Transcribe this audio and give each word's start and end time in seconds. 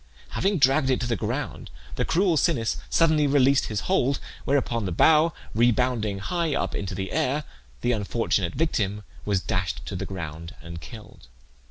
Having 0.29 0.57
dragged 0.57 0.89
it 0.89 0.99
to 1.01 1.05
the 1.05 1.15
ground, 1.15 1.69
the 1.95 2.03
cruel 2.05 2.35
Sinnis 2.35 2.77
suddenly 2.89 3.27
released 3.27 3.65
his 3.67 3.81
hold, 3.81 4.19
whereupon 4.45 4.85
the 4.85 4.91
bough 4.91 5.31
rebounding 5.53 6.17
high 6.17 6.55
up 6.55 6.73
into 6.73 6.95
the 6.95 7.11
air, 7.11 7.43
the 7.81 7.91
unfortunate 7.91 8.55
victim 8.55 9.03
was 9.25 9.41
dashed 9.41 9.85
to 9.85 9.95
the 9.95 10.07
ground 10.07 10.55
and 10.59 10.81
killed. 10.81 11.27